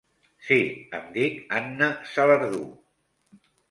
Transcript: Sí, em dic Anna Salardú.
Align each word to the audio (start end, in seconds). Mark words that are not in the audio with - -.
Sí, 0.47 0.57
em 1.01 1.05
dic 1.19 1.39
Anna 1.61 1.93
Salardú. 2.17 2.67